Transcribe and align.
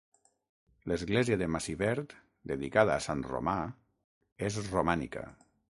L'església 0.91 1.37
de 1.41 1.47
Massivert, 1.57 2.15
dedicada 2.55 2.97
a 2.97 3.07
sant 3.09 3.25
Romà, 3.35 3.57
és 4.51 4.63
romànica. 4.71 5.31